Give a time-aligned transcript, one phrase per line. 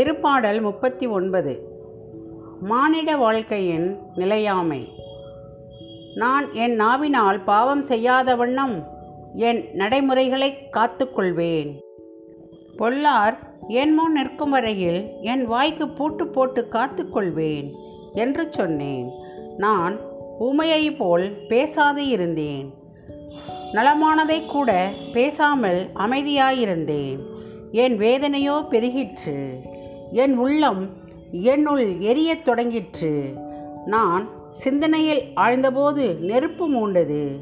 [0.00, 1.68] திருப்பாடல் முப்பத்தி ஒன்பது.
[2.60, 4.88] மானிட வாழ்க்கையின் நிலையாமை.
[6.14, 8.84] நான் என் நாவினால் பாவம் செய்யாத வண்ணம்
[9.34, 11.80] என் நடைமுறைகளை காத்துக்கொள்வேன்.
[12.78, 13.36] பொல்லார்
[13.68, 17.74] என் முன் நிற்கும் வரையில் என் வாய்க்கு பூட்டு போட்டு காத்துக்கொள்வேன்
[18.12, 19.10] என்று சொன்னேன்.
[19.56, 20.00] நான்
[20.40, 22.74] உமையை போல் பேசாது இருந்தேன்.
[23.72, 27.18] நலமானதை கூட பேசாமல் அமைதியாயிருந்தேன்.
[27.72, 29.68] என் வேதனையோ பெருகிற்று.
[30.12, 30.88] என் உள்ளம்
[31.30, 33.40] என்னுள் எரியத் தொடங்கிற்று.
[33.86, 37.36] நான் சிந்தனையில் ஆழ்ந்தபோது நெருப்பு மூண்டது.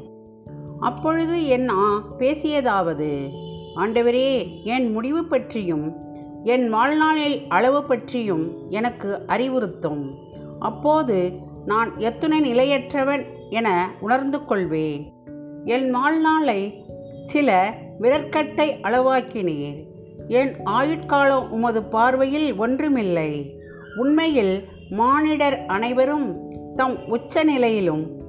[0.79, 3.29] அப்பொழுது என் ஆ பேசியதாவது
[3.75, 5.95] ஆண்டவரே என் முடிவு பற்றியும்
[6.43, 10.15] என் வாழ்நாளில் அளவு பற்றியும் எனக்கு அறிவுறுத்தும்.
[10.59, 11.31] அப்போது
[11.65, 15.13] நான் எத்துணை நிலையற்றவன் என உணர்ந்து கொள்வேன்.
[15.65, 16.85] என் வாழ்நாளை
[17.23, 19.88] சில விரற்கட்டை அளவாக்கினேன்
[20.29, 23.59] என் ஆயுட்காலம் உமது பார்வையில் ஒன்றுமில்லை.
[23.95, 28.21] உண்மையில் மானிடர் அனைவரும் தம் உச்ச நிலையிலும்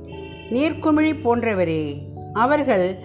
[0.50, 1.98] நீர்க்குமிழி போன்றவரே.
[2.32, 2.98] அவர்கள்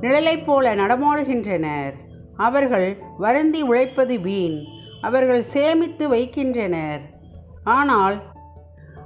[0.00, 1.92] நிழலைப் போல நடமாடுகின்றனர்.
[2.36, 4.64] அவர்கள் வருந்தி உழைப்பது வீண்.
[5.00, 7.00] அவர்கள் சேமித்து வைக்கின்றனர்.
[7.64, 8.22] ஆனால்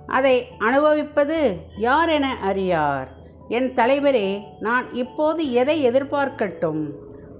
[0.06, 3.08] அதை அனுபவிப்பது யார் என அறியார்?
[3.48, 6.82] என் தலைவரே நான் இப்போது எதை எதிர்பார்க்கட்டும்?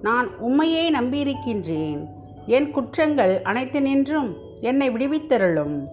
[0.02, 2.06] நான் உம்மையே நம்பியிருக்கின்றேன்.
[2.46, 5.86] என் குற்றங்கள் அனைத்து நின்றும் என்னை விடுவித்தருளும்.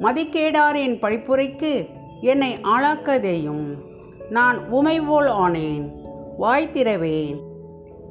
[0.00, 1.86] மதிக்கேடாரின் பழிப்புரைக்கு
[2.20, 3.74] என்னை ஆளாக்கதேயும்.
[4.30, 5.90] நான் உமை போல் ஆனேன்
[6.36, 7.40] வாய் திறவேன்.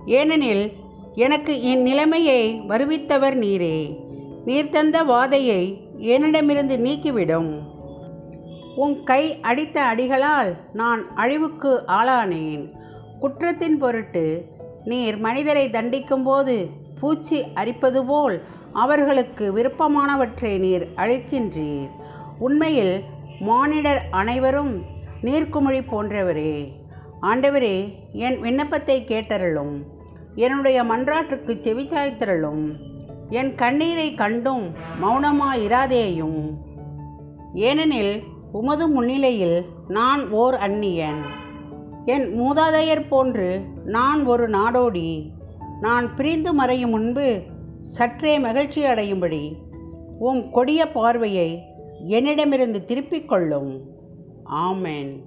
[0.06, 0.72] ஏனெனில்
[1.14, 4.00] எனக்கு என் நிலைமையை வருவித்தவர் நீரே.
[4.46, 7.60] நீர் தந்த வாதையை என்னிடமிருந்து நீக்கிவிடும்.
[8.76, 12.72] உன் கை அடித்த அடிகளால் நான் அழிவுக்கு ஆளானேன்.
[13.20, 14.54] குற்றத்தின் பொருட்டு
[14.86, 16.70] நீர் மனிதரை தண்டிக்கும்போது
[17.00, 21.90] பூச்சி அரிப்பது போல் அவர்களுக்கு விருப்பமானவற்றை நீர் அழிக்கின்றீர்.
[22.40, 23.04] உண்மையில்
[23.40, 24.84] மானிடர் அனைவரும்
[25.22, 26.72] நீர்க்குமிழி போன்றவரே.
[27.22, 29.76] ஆண்டவரே என் விண்ணப்பத்தை கேட்டருளும்.
[30.36, 32.64] என்னுடைய மன்றாட்டுக்கு செவிச்சாய்த்தருளும்
[33.30, 36.42] என் கண்ணீரை கண்டும் மௌனமாயிராதேயும்.
[37.54, 41.44] ஏனெனில் உமது முன்னிலையில் நான் ஓர் அந்நியன்.
[42.06, 45.30] என் மூதாதையர் போன்று நான் ஒரு நாடோடி.
[45.82, 47.42] நான் பிரிந்து மறையும் முன்பு
[47.82, 49.56] சற்றே மகிழ்ச்சி அடையும்படி
[50.20, 51.64] உம் கொடிய பார்வையை
[52.08, 53.82] என்னிடமிருந்து திருப்பிக் கொள்ளும்.
[54.44, 55.26] ஆமென்.